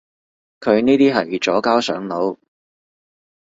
[0.59, 2.39] 佢呢啲係左膠上腦